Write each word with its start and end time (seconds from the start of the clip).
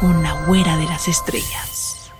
con 0.00 0.22
la 0.22 0.32
güera 0.46 0.76
de 0.76 0.84
las 0.84 1.08
estrellas. 1.08 2.12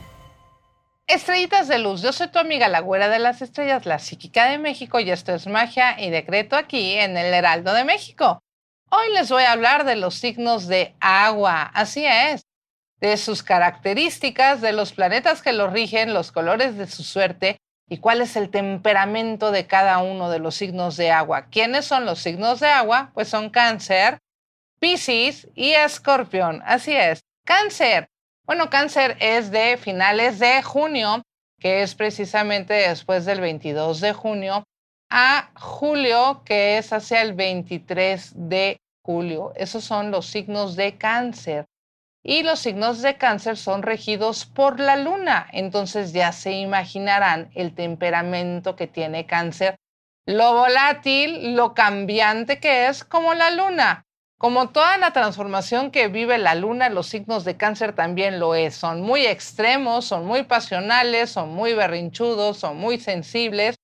Estrellitas 1.06 1.68
de 1.68 1.78
luz, 1.78 2.02
yo 2.02 2.12
soy 2.12 2.26
tu 2.28 2.40
amiga 2.40 2.66
la 2.68 2.80
güera 2.80 3.08
de 3.08 3.20
las 3.20 3.40
estrellas, 3.40 3.86
la 3.86 4.00
psíquica 4.00 4.46
de 4.46 4.58
México 4.58 4.98
y 4.98 5.10
esto 5.10 5.32
es 5.32 5.46
magia 5.46 6.00
y 6.00 6.10
decreto 6.10 6.56
aquí 6.56 6.94
en 6.94 7.16
el 7.16 7.32
Heraldo 7.32 7.72
de 7.72 7.84
México. 7.84 8.40
Hoy 8.90 9.12
les 9.14 9.30
voy 9.30 9.44
a 9.44 9.52
hablar 9.52 9.84
de 9.84 9.94
los 9.94 10.16
signos 10.16 10.66
de 10.66 10.96
agua, 10.98 11.62
así 11.62 12.04
es, 12.04 12.42
de 13.00 13.16
sus 13.16 13.44
características, 13.44 14.60
de 14.60 14.72
los 14.72 14.92
planetas 14.92 15.40
que 15.40 15.52
los 15.52 15.72
rigen, 15.72 16.14
los 16.14 16.32
colores 16.32 16.76
de 16.76 16.88
su 16.88 17.04
suerte 17.04 17.58
y 17.88 17.98
cuál 17.98 18.22
es 18.22 18.34
el 18.34 18.50
temperamento 18.50 19.52
de 19.52 19.68
cada 19.68 19.98
uno 19.98 20.30
de 20.30 20.40
los 20.40 20.56
signos 20.56 20.96
de 20.96 21.12
agua. 21.12 21.46
¿Quiénes 21.50 21.84
son 21.84 22.06
los 22.06 22.18
signos 22.18 22.58
de 22.58 22.68
agua? 22.68 23.12
Pues 23.14 23.28
son 23.28 23.50
cáncer, 23.50 24.18
Piscis 24.80 25.46
y 25.54 25.70
Escorpión. 25.70 26.60
Así 26.66 26.92
es. 26.96 27.27
Cáncer. 27.48 28.10
Bueno, 28.44 28.68
cáncer 28.68 29.16
es 29.20 29.50
de 29.50 29.78
finales 29.78 30.38
de 30.38 30.62
junio, 30.62 31.22
que 31.58 31.80
es 31.80 31.94
precisamente 31.94 32.74
después 32.74 33.24
del 33.24 33.40
22 33.40 34.02
de 34.02 34.12
junio, 34.12 34.64
a 35.08 35.50
julio, 35.58 36.42
que 36.44 36.76
es 36.76 36.92
hacia 36.92 37.22
el 37.22 37.32
23 37.32 38.32
de 38.50 38.76
julio. 39.02 39.54
Esos 39.56 39.82
son 39.82 40.10
los 40.10 40.26
signos 40.26 40.76
de 40.76 40.98
cáncer. 40.98 41.64
Y 42.22 42.42
los 42.42 42.58
signos 42.58 43.00
de 43.00 43.16
cáncer 43.16 43.56
son 43.56 43.82
regidos 43.82 44.44
por 44.44 44.78
la 44.78 44.96
luna. 44.96 45.48
Entonces 45.50 46.12
ya 46.12 46.32
se 46.32 46.52
imaginarán 46.52 47.50
el 47.54 47.74
temperamento 47.74 48.76
que 48.76 48.88
tiene 48.88 49.24
cáncer, 49.24 49.76
lo 50.26 50.52
volátil, 50.52 51.56
lo 51.56 51.72
cambiante 51.72 52.60
que 52.60 52.88
es 52.88 53.04
como 53.04 53.32
la 53.32 53.50
luna. 53.50 54.04
Como 54.38 54.68
toda 54.68 54.98
la 54.98 55.12
transformación 55.12 55.90
que 55.90 56.06
vive 56.06 56.38
la 56.38 56.54
luna, 56.54 56.90
los 56.90 57.08
signos 57.08 57.44
de 57.44 57.56
cáncer 57.56 57.92
también 57.92 58.38
lo 58.38 58.54
es. 58.54 58.76
Son 58.76 59.00
muy 59.00 59.26
extremos, 59.26 60.04
son 60.04 60.26
muy 60.26 60.44
pasionales, 60.44 61.30
son 61.30 61.48
muy 61.48 61.74
berrinchudos, 61.74 62.58
son 62.58 62.76
muy 62.76 63.00
sensibles. 63.00 63.74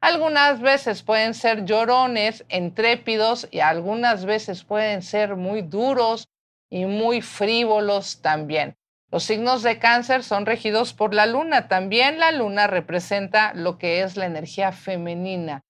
Algunas 0.00 0.60
veces 0.60 1.04
pueden 1.04 1.32
ser 1.32 1.64
llorones, 1.64 2.44
intrépidos 2.50 3.46
y 3.52 3.60
algunas 3.60 4.24
veces 4.24 4.64
pueden 4.64 5.02
ser 5.02 5.36
muy 5.36 5.62
duros 5.62 6.26
y 6.70 6.86
muy 6.86 7.22
frívolos 7.22 8.20
también. 8.20 8.74
Los 9.12 9.22
signos 9.22 9.62
de 9.62 9.78
cáncer 9.78 10.24
son 10.24 10.44
regidos 10.44 10.92
por 10.92 11.14
la 11.14 11.26
luna. 11.26 11.68
También 11.68 12.18
la 12.18 12.32
luna 12.32 12.66
representa 12.66 13.52
lo 13.54 13.78
que 13.78 14.02
es 14.02 14.16
la 14.16 14.26
energía 14.26 14.72
femenina. 14.72 15.60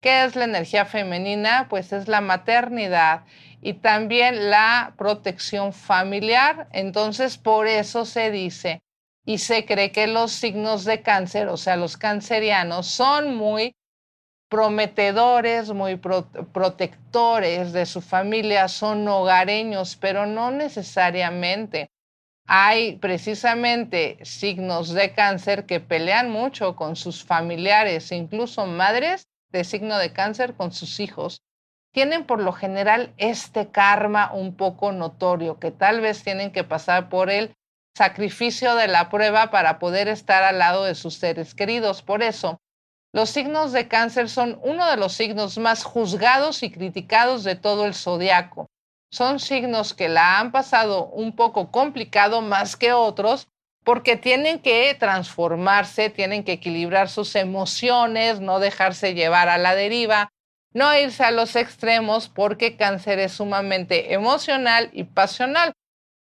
¿Qué 0.00 0.24
es 0.24 0.36
la 0.36 0.44
energía 0.44 0.86
femenina? 0.86 1.66
Pues 1.68 1.92
es 1.92 2.08
la 2.08 2.22
maternidad 2.22 3.24
y 3.62 3.74
también 3.74 4.50
la 4.50 4.94
protección 4.96 5.72
familiar. 5.72 6.68
Entonces, 6.72 7.38
por 7.38 7.66
eso 7.66 8.04
se 8.04 8.30
dice 8.30 8.82
y 9.24 9.38
se 9.38 9.66
cree 9.66 9.92
que 9.92 10.06
los 10.06 10.32
signos 10.32 10.84
de 10.84 11.02
cáncer, 11.02 11.48
o 11.48 11.56
sea, 11.56 11.76
los 11.76 11.96
cancerianos, 11.96 12.86
son 12.86 13.36
muy 13.36 13.74
prometedores, 14.48 15.72
muy 15.72 15.96
protectores 15.96 17.72
de 17.72 17.86
su 17.86 18.00
familia, 18.00 18.66
son 18.66 19.06
hogareños, 19.06 19.96
pero 19.96 20.26
no 20.26 20.50
necesariamente. 20.50 21.90
Hay 22.46 22.96
precisamente 22.96 24.18
signos 24.24 24.92
de 24.92 25.12
cáncer 25.12 25.66
que 25.66 25.78
pelean 25.78 26.30
mucho 26.30 26.74
con 26.74 26.96
sus 26.96 27.22
familiares, 27.22 28.10
incluso 28.10 28.66
madres 28.66 29.28
de 29.50 29.62
signo 29.62 29.98
de 29.98 30.12
cáncer 30.12 30.54
con 30.54 30.72
sus 30.72 30.98
hijos 30.98 31.42
tienen 31.92 32.24
por 32.24 32.40
lo 32.40 32.52
general 32.52 33.12
este 33.16 33.68
karma 33.68 34.32
un 34.32 34.56
poco 34.56 34.92
notorio, 34.92 35.58
que 35.58 35.70
tal 35.70 36.00
vez 36.00 36.22
tienen 36.22 36.52
que 36.52 36.64
pasar 36.64 37.08
por 37.08 37.30
el 37.30 37.54
sacrificio 37.96 38.76
de 38.76 38.88
la 38.88 39.10
prueba 39.10 39.50
para 39.50 39.78
poder 39.78 40.08
estar 40.08 40.42
al 40.42 40.58
lado 40.58 40.84
de 40.84 40.94
sus 40.94 41.14
seres 41.14 41.54
queridos. 41.54 42.02
Por 42.02 42.22
eso, 42.22 42.60
los 43.12 43.30
signos 43.30 43.72
de 43.72 43.88
cáncer 43.88 44.28
son 44.28 44.60
uno 44.62 44.88
de 44.88 44.96
los 44.96 45.14
signos 45.14 45.58
más 45.58 45.82
juzgados 45.82 46.62
y 46.62 46.70
criticados 46.70 47.42
de 47.42 47.56
todo 47.56 47.86
el 47.86 47.94
zodiaco. 47.94 48.68
Son 49.10 49.40
signos 49.40 49.92
que 49.92 50.08
la 50.08 50.38
han 50.38 50.52
pasado 50.52 51.06
un 51.06 51.34
poco 51.34 51.72
complicado 51.72 52.42
más 52.42 52.76
que 52.76 52.92
otros 52.92 53.48
porque 53.82 54.16
tienen 54.16 54.60
que 54.60 54.94
transformarse, 54.94 56.10
tienen 56.10 56.44
que 56.44 56.52
equilibrar 56.52 57.08
sus 57.08 57.34
emociones, 57.34 58.40
no 58.40 58.60
dejarse 58.60 59.14
llevar 59.14 59.48
a 59.48 59.58
la 59.58 59.74
deriva, 59.74 60.30
no 60.72 60.96
irse 60.96 61.24
a 61.24 61.30
los 61.30 61.56
extremos 61.56 62.28
porque 62.28 62.76
cáncer 62.76 63.18
es 63.18 63.32
sumamente 63.32 64.14
emocional 64.14 64.90
y 64.92 65.04
pasional. 65.04 65.72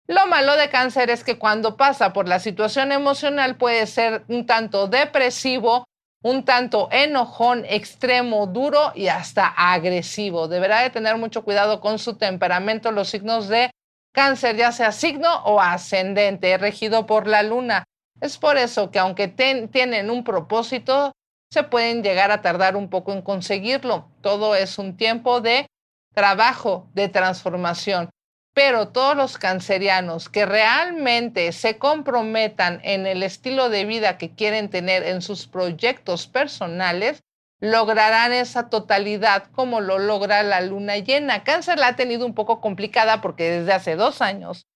Lo 0.06 0.26
malo 0.26 0.56
de 0.56 0.70
cáncer 0.70 1.10
es 1.10 1.22
que 1.22 1.38
cuando 1.38 1.76
pasa 1.76 2.14
por 2.14 2.28
la 2.28 2.40
situación 2.40 2.92
emocional 2.92 3.56
puede 3.56 3.86
ser 3.86 4.24
un 4.28 4.46
tanto 4.46 4.86
depresivo, 4.88 5.84
un 6.22 6.44
tanto 6.44 6.88
enojón, 6.90 7.64
extremo, 7.68 8.46
duro 8.46 8.92
y 8.94 9.08
hasta 9.08 9.46
agresivo. 9.46 10.48
Deberá 10.48 10.80
de 10.80 10.90
tener 10.90 11.16
mucho 11.18 11.44
cuidado 11.44 11.80
con 11.80 11.98
su 11.98 12.16
temperamento, 12.16 12.90
los 12.90 13.10
signos 13.10 13.48
de 13.48 13.70
cáncer, 14.14 14.56
ya 14.56 14.72
sea 14.72 14.92
signo 14.92 15.44
o 15.44 15.60
ascendente, 15.60 16.56
regido 16.56 17.04
por 17.04 17.26
la 17.26 17.42
luna. 17.42 17.84
Es 18.20 18.38
por 18.38 18.56
eso 18.56 18.90
que 18.90 18.98
aunque 18.98 19.28
tienen 19.28 20.10
un 20.10 20.24
propósito, 20.24 21.12
se 21.50 21.62
pueden 21.62 22.02
llegar 22.02 22.30
a 22.30 22.42
tardar 22.42 22.76
un 22.76 22.90
poco 22.90 23.12
en 23.12 23.22
conseguirlo. 23.22 24.08
Todo 24.20 24.54
es 24.54 24.78
un 24.78 24.96
tiempo 24.96 25.40
de 25.40 25.66
trabajo, 26.14 26.88
de 26.94 27.08
transformación. 27.08 28.10
Pero 28.54 28.88
todos 28.88 29.16
los 29.16 29.38
cancerianos 29.38 30.28
que 30.28 30.44
realmente 30.44 31.52
se 31.52 31.78
comprometan 31.78 32.80
en 32.82 33.06
el 33.06 33.22
estilo 33.22 33.68
de 33.68 33.84
vida 33.84 34.18
que 34.18 34.34
quieren 34.34 34.68
tener 34.68 35.04
en 35.04 35.22
sus 35.22 35.46
proyectos 35.46 36.26
personales, 36.26 37.20
lograrán 37.60 38.32
esa 38.32 38.68
totalidad 38.68 39.44
como 39.52 39.80
lo 39.80 39.98
logra 39.98 40.42
la 40.42 40.60
luna 40.60 40.96
llena. 40.96 41.44
Cáncer 41.44 41.78
la 41.78 41.88
ha 41.88 41.96
tenido 41.96 42.26
un 42.26 42.34
poco 42.34 42.60
complicada 42.60 43.20
porque 43.20 43.50
desde 43.50 43.72
hace 43.72 43.96
dos 43.96 44.22
años 44.22 44.66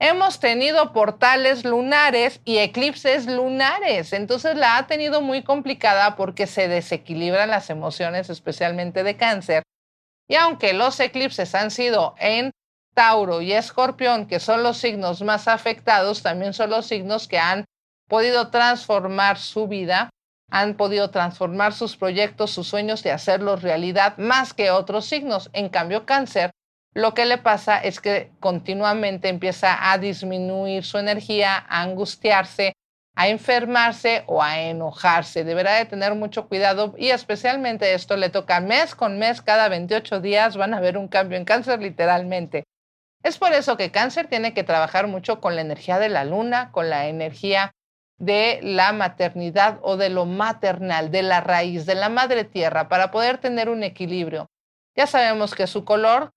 hemos 0.00 0.40
tenido 0.40 0.92
portales 0.92 1.64
lunares 1.64 2.40
y 2.44 2.58
eclipses 2.58 3.26
lunares. 3.26 4.12
Entonces 4.12 4.56
la 4.56 4.78
ha 4.78 4.86
tenido 4.86 5.20
muy 5.20 5.42
complicada 5.42 6.16
porque 6.16 6.46
se 6.46 6.66
desequilibran 6.66 7.50
las 7.50 7.70
emociones, 7.70 8.30
especialmente 8.30 9.04
de 9.04 9.16
cáncer. 9.16 9.62
Y 10.26 10.36
aunque 10.36 10.72
los 10.72 10.98
eclipses 11.00 11.54
han 11.54 11.70
sido 11.70 12.14
en 12.18 12.50
Tauro 12.94 13.42
y 13.42 13.52
Escorpión, 13.52 14.26
que 14.26 14.40
son 14.40 14.62
los 14.62 14.78
signos 14.78 15.22
más 15.22 15.48
afectados, 15.48 16.22
también 16.22 16.54
son 16.54 16.70
los 16.70 16.86
signos 16.86 17.28
que 17.28 17.38
han 17.38 17.66
podido 18.08 18.50
transformar 18.50 19.38
su 19.38 19.68
vida, 19.68 20.08
han 20.50 20.76
podido 20.76 21.10
transformar 21.10 21.74
sus 21.74 21.96
proyectos, 21.96 22.50
sus 22.50 22.66
sueños 22.66 23.04
y 23.04 23.10
hacerlos 23.10 23.62
realidad 23.62 24.16
más 24.16 24.54
que 24.54 24.70
otros 24.70 25.04
signos. 25.04 25.50
En 25.52 25.68
cambio, 25.68 26.06
cáncer 26.06 26.50
lo 26.94 27.14
que 27.14 27.24
le 27.24 27.38
pasa 27.38 27.78
es 27.78 28.00
que 28.00 28.32
continuamente 28.40 29.28
empieza 29.28 29.92
a 29.92 29.98
disminuir 29.98 30.84
su 30.84 30.98
energía, 30.98 31.64
a 31.68 31.82
angustiarse, 31.82 32.74
a 33.14 33.28
enfermarse 33.28 34.24
o 34.26 34.42
a 34.42 34.60
enojarse. 34.60 35.44
Deberá 35.44 35.74
de 35.74 35.84
tener 35.84 36.14
mucho 36.14 36.48
cuidado 36.48 36.94
y 36.98 37.10
especialmente 37.10 37.94
esto 37.94 38.16
le 38.16 38.30
toca 38.30 38.60
mes 38.60 38.94
con 38.94 39.18
mes, 39.18 39.42
cada 39.42 39.68
28 39.68 40.20
días 40.20 40.56
van 40.56 40.74
a 40.74 40.80
ver 40.80 40.96
un 40.96 41.08
cambio 41.08 41.38
en 41.38 41.44
cáncer 41.44 41.80
literalmente. 41.80 42.64
Es 43.22 43.38
por 43.38 43.52
eso 43.52 43.76
que 43.76 43.90
cáncer 43.90 44.28
tiene 44.28 44.54
que 44.54 44.64
trabajar 44.64 45.06
mucho 45.06 45.40
con 45.40 45.54
la 45.54 45.60
energía 45.60 45.98
de 45.98 46.08
la 46.08 46.24
luna, 46.24 46.72
con 46.72 46.88
la 46.88 47.06
energía 47.08 47.72
de 48.18 48.60
la 48.62 48.92
maternidad 48.92 49.78
o 49.82 49.96
de 49.96 50.10
lo 50.10 50.26
maternal, 50.26 51.10
de 51.10 51.22
la 51.22 51.40
raíz, 51.40 51.86
de 51.86 51.94
la 51.94 52.08
madre 52.08 52.44
tierra, 52.44 52.88
para 52.88 53.10
poder 53.10 53.38
tener 53.38 53.68
un 53.68 53.82
equilibrio. 53.82 54.46
Ya 54.96 55.06
sabemos 55.06 55.54
que 55.54 55.66
su 55.66 55.84
color, 55.84 56.30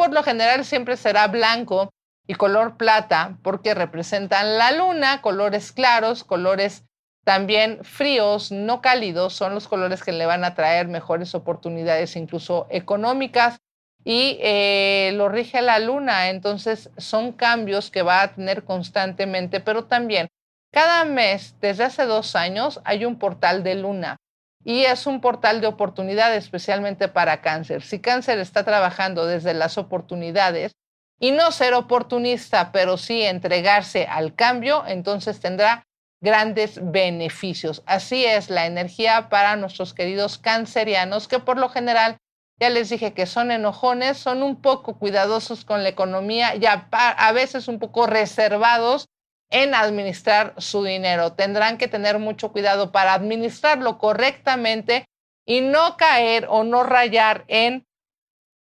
por 0.00 0.14
lo 0.14 0.22
general, 0.22 0.64
siempre 0.64 0.96
será 0.96 1.28
blanco 1.28 1.92
y 2.26 2.32
color 2.32 2.78
plata, 2.78 3.36
porque 3.42 3.74
representan 3.74 4.56
la 4.56 4.72
luna, 4.72 5.20
colores 5.20 5.72
claros, 5.72 6.24
colores 6.24 6.84
también 7.22 7.84
fríos, 7.84 8.50
no 8.50 8.80
cálidos, 8.80 9.34
son 9.34 9.52
los 9.52 9.68
colores 9.68 10.02
que 10.02 10.12
le 10.12 10.24
van 10.24 10.42
a 10.42 10.54
traer 10.54 10.88
mejores 10.88 11.34
oportunidades, 11.34 12.16
incluso 12.16 12.66
económicas, 12.70 13.58
y 14.02 14.38
eh, 14.40 15.12
lo 15.16 15.28
rige 15.28 15.60
la 15.60 15.78
luna, 15.78 16.30
entonces 16.30 16.88
son 16.96 17.32
cambios 17.32 17.90
que 17.90 18.00
va 18.00 18.22
a 18.22 18.34
tener 18.34 18.64
constantemente, 18.64 19.60
pero 19.60 19.84
también 19.84 20.28
cada 20.72 21.04
mes, 21.04 21.56
desde 21.60 21.84
hace 21.84 22.06
dos 22.06 22.36
años, 22.36 22.80
hay 22.84 23.04
un 23.04 23.18
portal 23.18 23.62
de 23.62 23.74
luna 23.74 24.16
y 24.64 24.84
es 24.84 25.06
un 25.06 25.20
portal 25.20 25.60
de 25.60 25.66
oportunidad 25.66 26.34
especialmente 26.34 27.08
para 27.08 27.40
cáncer. 27.40 27.82
Si 27.82 28.00
cáncer 28.00 28.38
está 28.38 28.64
trabajando 28.64 29.26
desde 29.26 29.54
las 29.54 29.78
oportunidades 29.78 30.72
y 31.18 31.32
no 31.32 31.52
ser 31.52 31.74
oportunista, 31.74 32.72
pero 32.72 32.96
sí 32.96 33.22
entregarse 33.22 34.06
al 34.06 34.34
cambio, 34.34 34.84
entonces 34.86 35.40
tendrá 35.40 35.84
grandes 36.20 36.78
beneficios. 36.82 37.82
Así 37.86 38.24
es 38.24 38.50
la 38.50 38.66
energía 38.66 39.28
para 39.28 39.56
nuestros 39.56 39.94
queridos 39.94 40.38
cancerianos, 40.38 41.28
que 41.28 41.38
por 41.38 41.58
lo 41.58 41.68
general, 41.68 42.18
ya 42.58 42.68
les 42.68 42.90
dije 42.90 43.14
que 43.14 43.24
son 43.24 43.50
enojones, 43.50 44.18
son 44.18 44.42
un 44.42 44.60
poco 44.60 44.98
cuidadosos 44.98 45.64
con 45.64 45.82
la 45.82 45.88
economía 45.88 46.54
y 46.56 46.66
a, 46.66 47.32
veces 47.32 47.68
un 47.68 47.78
poco 47.78 48.06
reservados 48.06 49.08
en 49.50 49.74
administrar 49.74 50.54
su 50.58 50.84
dinero. 50.84 51.32
Tendrán 51.32 51.76
que 51.76 51.88
tener 51.88 52.18
mucho 52.18 52.52
cuidado 52.52 52.92
para 52.92 53.14
administrarlo 53.14 53.98
correctamente 53.98 55.04
y 55.44 55.60
no 55.60 55.96
caer 55.96 56.46
o 56.48 56.64
no 56.64 56.82
rayar 56.82 57.44
en 57.48 57.84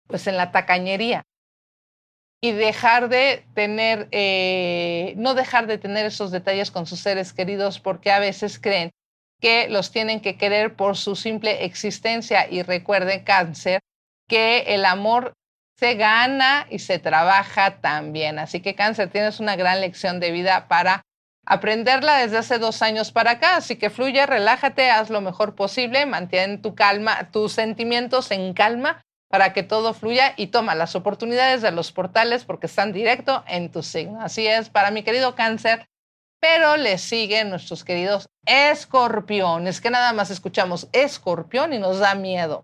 pues 0.07 0.27
en 0.27 0.37
la 0.37 0.51
tacañería 0.51 1.23
y 2.41 2.51
dejar 2.51 3.07
de 3.07 3.45
tener, 3.53 4.09
eh, 4.11 5.13
no 5.15 5.33
dejar 5.33 5.65
de 5.65 5.77
tener 5.77 6.05
esos 6.05 6.29
detalles 6.29 6.71
con 6.71 6.85
sus 6.85 6.99
seres 6.99 7.31
queridos 7.31 7.79
porque 7.79 8.11
a 8.11 8.19
veces 8.19 8.59
creen 8.59 8.91
que 9.39 9.69
los 9.69 9.91
tienen 9.91 10.19
que 10.19 10.37
querer 10.37 10.75
por 10.75 10.97
su 10.97 11.15
simple 11.15 11.63
existencia 11.63 12.49
y 12.49 12.61
recuerden 12.61 13.23
cáncer 13.23 13.79
que 14.27 14.59
el 14.67 14.83
amor 14.83 15.33
se 15.83 15.95
gana 15.95 16.65
y 16.69 16.79
se 16.79 16.97
trabaja 16.97 17.81
también. 17.81 18.39
Así 18.39 18.61
que 18.61 18.73
cáncer, 18.73 19.09
tienes 19.09 19.41
una 19.41 19.57
gran 19.57 19.81
lección 19.81 20.21
de 20.21 20.31
vida 20.31 20.69
para 20.69 21.01
aprenderla 21.45 22.19
desde 22.19 22.37
hace 22.37 22.57
dos 22.57 22.81
años 22.81 23.11
para 23.11 23.31
acá. 23.31 23.57
Así 23.57 23.75
que 23.75 23.89
fluye, 23.89 24.25
relájate, 24.25 24.89
haz 24.89 25.09
lo 25.09 25.19
mejor 25.19 25.55
posible, 25.55 26.05
mantén 26.05 26.61
tu 26.61 26.73
calma, 26.73 27.31
tus 27.31 27.51
sentimientos 27.51 28.31
en 28.31 28.53
calma 28.53 29.01
para 29.29 29.51
que 29.51 29.61
todo 29.61 29.93
fluya 29.93 30.33
y 30.37 30.47
toma 30.47 30.73
las 30.73 30.95
oportunidades 30.95 31.61
de 31.61 31.71
los 31.71 31.91
portales 31.91 32.45
porque 32.45 32.67
están 32.67 32.93
directo 32.93 33.43
en 33.45 33.69
tu 33.69 33.83
signo. 33.83 34.21
Así 34.21 34.47
es, 34.47 34.69
para 34.69 34.89
mi 34.89 35.03
querido 35.03 35.35
cáncer, 35.35 35.85
pero 36.39 36.77
le 36.77 36.97
siguen 36.97 37.49
nuestros 37.49 37.83
queridos 37.83 38.29
escorpiones, 38.45 39.81
que 39.81 39.89
nada 39.89 40.13
más 40.13 40.31
escuchamos 40.31 40.87
escorpión 40.93 41.73
y 41.73 41.77
nos 41.77 41.99
da 41.99 42.15
miedo. 42.15 42.63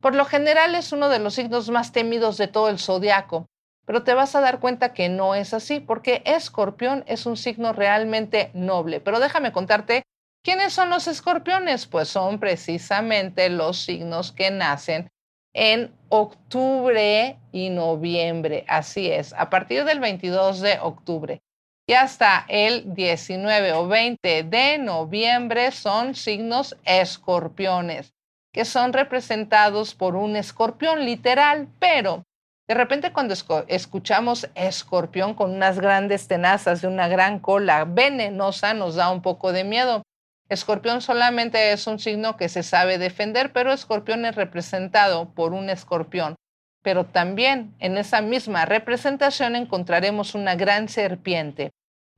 Por 0.00 0.14
lo 0.14 0.24
general 0.24 0.74
es 0.74 0.92
uno 0.92 1.10
de 1.10 1.18
los 1.18 1.34
signos 1.34 1.68
más 1.68 1.92
temidos 1.92 2.38
de 2.38 2.48
todo 2.48 2.70
el 2.70 2.78
zodiaco, 2.78 3.46
pero 3.84 4.02
te 4.02 4.14
vas 4.14 4.34
a 4.34 4.40
dar 4.40 4.58
cuenta 4.58 4.94
que 4.94 5.10
no 5.10 5.34
es 5.34 5.52
así, 5.52 5.78
porque 5.78 6.22
Escorpión 6.24 7.04
es 7.06 7.26
un 7.26 7.36
signo 7.36 7.74
realmente 7.74 8.50
noble. 8.54 9.00
Pero 9.00 9.20
déjame 9.20 9.52
contarte, 9.52 10.04
¿quiénes 10.42 10.72
son 10.72 10.88
los 10.88 11.06
escorpiones? 11.06 11.86
Pues 11.86 12.08
son 12.08 12.40
precisamente 12.40 13.50
los 13.50 13.78
signos 13.78 14.32
que 14.32 14.50
nacen 14.50 15.10
en 15.52 15.92
octubre 16.08 17.38
y 17.52 17.68
noviembre. 17.68 18.64
Así 18.68 19.10
es, 19.10 19.34
a 19.34 19.50
partir 19.50 19.84
del 19.84 20.00
22 20.00 20.60
de 20.60 20.78
octubre 20.80 21.42
y 21.86 21.92
hasta 21.92 22.46
el 22.48 22.94
19 22.94 23.72
o 23.72 23.86
20 23.86 24.44
de 24.44 24.78
noviembre 24.78 25.72
son 25.72 26.14
signos 26.14 26.76
escorpiones 26.84 28.14
que 28.52 28.64
son 28.64 28.92
representados 28.92 29.94
por 29.94 30.16
un 30.16 30.36
escorpión 30.36 31.04
literal, 31.04 31.68
pero 31.78 32.24
de 32.68 32.74
repente 32.74 33.12
cuando 33.12 33.34
escuchamos 33.68 34.48
escorpión 34.54 35.34
con 35.34 35.50
unas 35.50 35.80
grandes 35.80 36.28
tenazas 36.28 36.80
de 36.80 36.88
una 36.88 37.08
gran 37.08 37.40
cola 37.40 37.84
venenosa 37.84 38.74
nos 38.74 38.94
da 38.94 39.10
un 39.10 39.22
poco 39.22 39.52
de 39.52 39.64
miedo. 39.64 40.02
Escorpión 40.48 41.00
solamente 41.00 41.72
es 41.72 41.86
un 41.86 41.98
signo 41.98 42.36
que 42.36 42.48
se 42.48 42.62
sabe 42.62 42.98
defender, 42.98 43.52
pero 43.52 43.72
escorpión 43.72 44.24
es 44.24 44.34
representado 44.34 45.30
por 45.30 45.52
un 45.52 45.70
escorpión. 45.70 46.34
Pero 46.82 47.06
también 47.06 47.74
en 47.78 47.98
esa 47.98 48.20
misma 48.20 48.64
representación 48.66 49.54
encontraremos 49.54 50.34
una 50.34 50.54
gran 50.54 50.88
serpiente 50.88 51.70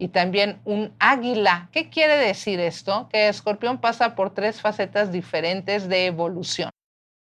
y 0.02 0.08
también 0.08 0.60
un 0.64 0.92
águila. 0.98 1.68
¿Qué 1.70 1.88
quiere 1.88 2.16
decir 2.16 2.58
esto? 2.58 3.08
Que 3.08 3.28
escorpión 3.28 3.80
pasa 3.80 4.16
por 4.16 4.34
tres 4.34 4.60
facetas 4.60 5.12
diferentes 5.12 5.88
de 5.88 6.06
evolución. 6.06 6.70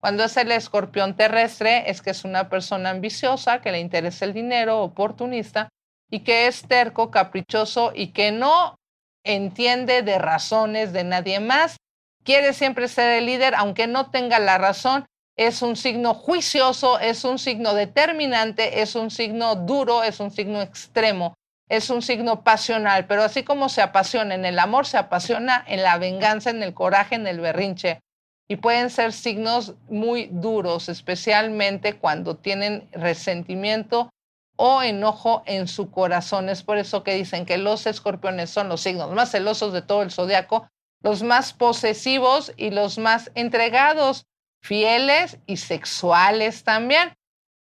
Cuando 0.01 0.23
es 0.23 0.37
el 0.37 0.53
escorpión 0.53 1.17
terrestre, 1.17 1.91
es 1.91 2.01
que 2.01 2.11
es 2.11 2.25
una 2.25 2.49
persona 2.49 2.91
ambiciosa, 2.91 3.61
que 3.61 3.73
le 3.73 3.81
interesa 3.81 4.27
el 4.27 4.33
dinero, 4.33 4.81
oportunista, 4.81 5.71
y 6.09 6.21
que 6.21 6.47
es 6.47 6.63
terco, 6.63 7.11
caprichoso 7.11 7.91
y 7.97 8.13
que 8.13 8.31
no 8.31 8.77
entiende 9.25 10.03
de 10.03 10.21
razones 10.21 10.93
de 10.93 11.03
nadie 11.03 11.41
más. 11.41 11.79
Quiere 12.23 12.53
siempre 12.53 12.87
ser 12.87 13.19
el 13.19 13.27
líder, 13.27 13.57
aunque 13.57 13.89
no 13.89 14.13
tenga 14.13 14.39
la 14.39 14.57
razón. 14.57 15.05
Es 15.37 15.63
un 15.63 15.75
signo 15.75 16.15
juicioso, 16.15 17.01
es 17.01 17.25
un 17.25 17.41
signo 17.41 17.75
determinante, 17.75 18.83
es 18.83 18.95
un 18.95 19.11
signo 19.11 19.57
duro, 19.57 20.05
es 20.05 20.21
un 20.21 20.31
signo 20.31 20.63
extremo 20.63 21.35
es 21.73 21.89
un 21.89 22.03
signo 22.03 22.45
pasional, 22.45 23.07
pero 23.07 23.23
así 23.23 23.45
como 23.45 23.71
se 23.71 23.81
apasiona 23.81 24.35
en 24.35 24.45
el 24.45 24.59
amor, 24.59 24.85
se 24.87 24.99
apasiona 24.99 25.65
en 25.67 25.83
la 25.83 25.97
venganza, 25.97 26.51
en 26.51 26.63
el 26.63 26.75
coraje, 26.75 27.15
en 27.15 27.27
el 27.27 27.41
berrinche. 27.41 28.01
Y 28.47 28.57
pueden 28.57 28.91
ser 28.91 29.15
signos 29.15 29.75
muy 29.89 30.29
duros, 30.31 30.91
especialmente 30.91 31.95
cuando 31.95 32.37
tienen 32.37 32.91
resentimiento 32.93 34.11
o 34.57 34.83
enojo 34.83 35.45
en 35.47 35.67
su 35.67 35.91
corazón. 35.91 36.51
Es 36.51 36.63
por 36.63 36.77
eso 36.77 37.03
que 37.05 37.15
dicen 37.15 37.47
que 37.47 37.57
los 37.57 37.87
escorpiones 37.87 38.51
son 38.51 38.69
los 38.69 38.83
signos 38.83 39.11
más 39.13 39.31
celosos 39.31 39.73
de 39.73 39.81
todo 39.81 40.03
el 40.03 40.11
zodiaco, 40.11 40.69
los 41.01 41.23
más 41.23 41.55
posesivos 41.55 42.53
y 42.59 42.69
los 42.69 42.99
más 42.99 43.31
entregados, 43.35 44.27
fieles 44.61 45.39
y 45.47 45.57
sexuales 45.57 46.65
también. 46.65 47.15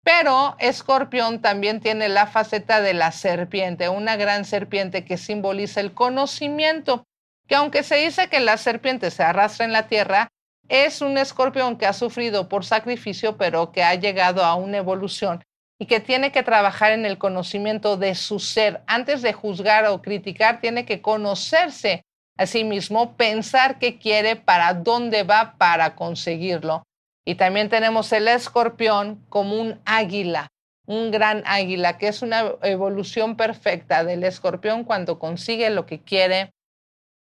Pero 0.03 0.55
Escorpión 0.59 1.41
también 1.41 1.79
tiene 1.79 2.09
la 2.09 2.25
faceta 2.25 2.81
de 2.81 2.93
la 2.93 3.11
serpiente, 3.11 3.89
una 3.89 4.15
gran 4.15 4.45
serpiente 4.45 5.05
que 5.05 5.17
simboliza 5.17 5.79
el 5.79 5.93
conocimiento, 5.93 7.05
que 7.47 7.55
aunque 7.55 7.83
se 7.83 7.95
dice 7.95 8.27
que 8.27 8.39
la 8.39 8.57
serpiente 8.57 9.11
se 9.11 9.23
arrastra 9.23 9.65
en 9.65 9.73
la 9.73 9.87
tierra, 9.87 10.29
es 10.69 11.01
un 11.01 11.17
escorpión 11.17 11.77
que 11.77 11.85
ha 11.85 11.93
sufrido 11.93 12.47
por 12.47 12.65
sacrificio, 12.65 13.37
pero 13.37 13.71
que 13.71 13.83
ha 13.83 13.93
llegado 13.95 14.43
a 14.43 14.55
una 14.55 14.77
evolución 14.77 15.43
y 15.77 15.85
que 15.85 15.99
tiene 15.99 16.31
que 16.31 16.43
trabajar 16.43 16.93
en 16.93 17.05
el 17.05 17.17
conocimiento 17.17 17.97
de 17.97 18.15
su 18.15 18.39
ser. 18.39 18.81
Antes 18.87 19.21
de 19.21 19.33
juzgar 19.33 19.85
o 19.87 20.01
criticar, 20.01 20.61
tiene 20.61 20.85
que 20.85 21.01
conocerse 21.01 22.05
a 22.37 22.45
sí 22.45 22.63
mismo, 22.63 23.17
pensar 23.17 23.79
qué 23.79 23.99
quiere, 23.99 24.35
para 24.35 24.73
dónde 24.73 25.23
va 25.23 25.55
para 25.57 25.95
conseguirlo. 25.95 26.83
Y 27.25 27.35
también 27.35 27.69
tenemos 27.69 28.11
el 28.13 28.27
escorpión 28.27 29.23
como 29.29 29.59
un 29.59 29.79
águila, 29.85 30.47
un 30.87 31.11
gran 31.11 31.43
águila, 31.45 31.97
que 31.97 32.07
es 32.07 32.21
una 32.21 32.55
evolución 32.63 33.37
perfecta 33.37 34.03
del 34.03 34.23
escorpión 34.23 34.83
cuando 34.83 35.19
consigue 35.19 35.69
lo 35.69 35.85
que 35.85 36.01
quiere, 36.01 36.51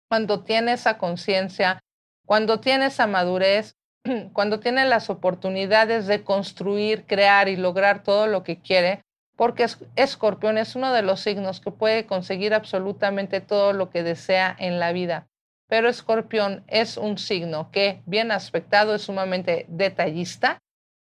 cuando 0.09 0.45
tiene 0.45 0.75
esa 0.75 0.99
conciencia, 0.99 1.81
cuando 2.27 2.61
tiene 2.61 2.87
esa 2.87 3.07
madurez, 3.07 3.75
cuando 4.33 4.61
tiene 4.61 4.85
las 4.85 5.11
oportunidades 5.11 6.07
de 6.07 6.23
construir, 6.23 7.05
crear 7.07 7.49
y 7.49 7.57
lograr 7.57 8.05
todo 8.05 8.29
lo 8.29 8.45
que 8.45 8.61
quiere, 8.61 9.03
porque 9.37 9.67
escorpión 9.97 10.59
es 10.59 10.77
uno 10.77 10.93
de 10.93 11.03
los 11.03 11.21
signos 11.21 11.61
que 11.61 11.73
puede 11.73 12.07
conseguir 12.07 12.55
absolutamente 12.55 13.41
todo 13.41 13.73
lo 13.73 13.91
que 13.91 14.05
desea 14.05 14.55
en 14.59 14.79
la 14.79 14.93
vida 14.93 15.27
pero 15.73 15.88
Escorpión 15.88 16.64
es 16.69 16.99
un 16.99 17.17
signo 17.17 17.71
que, 17.71 18.02
bien 18.05 18.31
aspectado, 18.31 18.95
es 18.95 19.00
sumamente 19.00 19.64
detallista, 19.71 20.59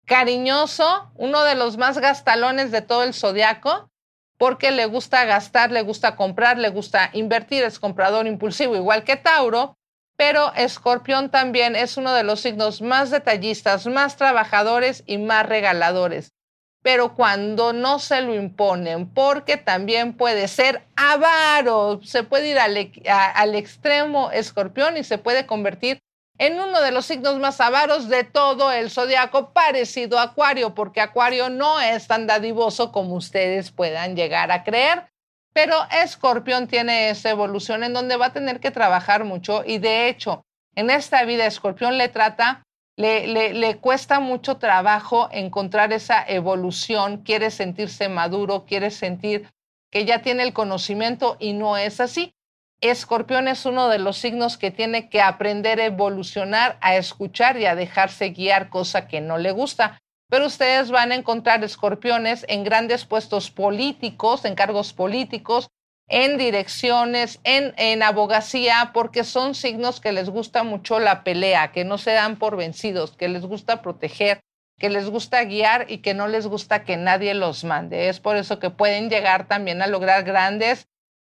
cariñoso, 0.05 1.11
uno 1.14 1.45
de 1.45 1.55
los 1.55 1.79
más 1.79 1.97
gastalones 1.97 2.71
de 2.71 2.83
todo 2.83 3.02
el 3.02 3.14
zodiaco, 3.14 3.90
porque 4.37 4.71
le 4.71 4.85
gusta 4.85 5.25
gastar, 5.25 5.71
le 5.71 5.81
gusta 5.81 6.14
comprar, 6.14 6.59
le 6.59 6.69
gusta 6.69 7.09
invertir, 7.14 7.64
es 7.64 7.79
comprador 7.79 8.26
impulsivo, 8.26 8.76
igual 8.76 9.02
que 9.02 9.17
Tauro, 9.17 9.79
pero 10.19 10.52
Escorpión 10.55 11.31
también 11.31 11.75
es 11.75 11.97
uno 11.97 12.12
de 12.12 12.23
los 12.23 12.40
signos 12.40 12.83
más 12.83 13.11
detallistas, 13.11 13.87
más 13.87 14.19
trabajadores 14.19 15.05
y 15.07 15.17
más 15.17 15.47
regaladores. 15.47 16.35
Pero 16.83 17.15
cuando 17.15 17.73
no 17.73 17.99
se 17.99 18.23
lo 18.23 18.35
imponen, 18.35 19.09
porque 19.09 19.59
también 19.59 20.15
puede 20.15 20.49
ser 20.49 20.83
avaro, 20.97 22.01
se 22.03 22.23
puede 22.23 22.49
ir 22.49 22.59
al, 22.59 23.55
extremo 23.55 24.31
Escorpión 24.31 24.97
y 24.97 25.05
se 25.05 25.19
puede 25.19 25.45
convertir 25.47 26.01
en 26.39 26.59
uno 26.59 26.81
de 26.81 26.91
los 26.91 27.05
signos 27.05 27.39
más 27.39 27.61
avaros 27.61 28.09
de 28.09 28.25
todo 28.25 28.73
el 28.73 28.91
zodiaco, 28.91 29.53
parecido 29.53 30.19
a 30.19 30.23
Acuario, 30.23 30.75
porque 30.75 31.03
Acuario 31.03 31.51
no 31.51 31.79
es 31.83 32.07
tan 32.07 32.27
dadivoso 32.27 32.93
como 32.93 33.17
ustedes 33.17 33.71
puedan 33.71 34.17
llegar 34.17 34.51
a 34.51 34.65
creer. 34.65 35.11
Pero 35.53 35.77
Escorpión 35.91 36.67
tiene 36.67 37.11
esa 37.11 37.29
evolución 37.29 37.85
en 37.85 37.93
donde 37.93 38.17
va 38.17 38.27
a 38.27 38.33
tener 38.33 38.59
que 38.59 38.71
trabajar 38.71 39.25
mucho 39.25 39.65
y 39.67 39.77
de 39.77 40.09
hecho, 40.09 40.47
en 40.77 40.89
esta 40.89 41.25
vida 41.25 41.45
Escorpión 41.45 41.99
le 41.99 42.09
trata, 42.09 42.63
le, 43.00 43.54
le, 43.54 43.76
cuesta 43.78 44.21
mucho 44.21 44.59
trabajo 44.59 45.28
encontrar 45.33 45.92
esa 45.92 46.23
evolución, 46.26 47.23
quiere 47.23 47.50
sentirse 47.50 48.09
maduro, 48.09 48.66
quiere 48.66 48.90
sentir 48.90 49.49
que 49.90 50.04
ya 50.04 50.23
tiene 50.23 50.42
el 50.42 50.52
conocimiento 50.52 51.37
y 51.40 51.54
no 51.54 51.76
es 51.76 52.00
así. 52.00 52.35
Escorpión 52.83 53.49
es 53.49 53.66
uno 53.66 53.88
de 53.88 53.99
los 53.99 54.19
signos 54.19 54.59
que 54.59 54.71
tiene 54.71 55.09
que 55.09 55.21
aprender 55.21 55.80
a 55.80 55.87
evolucionar, 55.87 56.78
a 56.80 56.97
escuchar 56.97 57.59
y 57.59 57.66
a 57.66 57.75
dejarse 57.75 58.30
guiar, 58.30 58.69
cosa 58.69 59.09
que 59.09 59.21
no 59.21 59.38
le 59.38 59.50
gusta. 59.50 59.99
Pero 60.28 60.47
ustedes 60.47 60.90
van 60.90 61.12
a 61.12 61.16
encontrar 61.16 61.64
escorpiones 61.64 62.45
en 62.49 62.64
grandes 62.64 63.04
puestos 63.04 63.50
políticos, 63.50 64.45
en 64.45 64.54
cargos 64.54 64.92
políticos, 64.92 65.69
en 66.11 66.37
direcciones, 66.37 67.40
en, 67.45 67.73
en 67.79 68.02
abogacía, 68.02 68.90
porque 68.93 69.25
son 69.25 69.55
signos 69.55 70.00
que 70.00 70.12
les 70.12 70.29
gusta 70.29 70.64
mucho 70.64 71.00
la 71.00 71.25
pelea, 71.25 71.73
que 71.73 71.85
no 71.85 71.97
se 71.97 72.12
dan 72.12 72.37
por 72.37 72.57
vencidos, 72.57 73.17
que 73.17 73.29
les 73.29 73.47
gusta 73.47 73.81
proteger, 73.81 74.40
que 74.79 74.90
les 74.90 75.09
gusta 75.09 75.45
guiar 75.45 75.87
y 75.88 75.99
que 75.99 76.12
no 76.12 76.26
les 76.26 76.47
gusta 76.47 76.85
que 76.85 76.97
nadie 76.97 77.33
los 77.35 77.64
mande. 77.64 78.09
Es 78.09 78.21
por 78.21 78.37
eso 78.37 78.59
que 78.59 78.71
pueden 78.71 79.09
llegar 79.09 79.47
también 79.47 79.81
a 79.81 79.87
lograr 79.87 80.25
grandes 80.25 80.87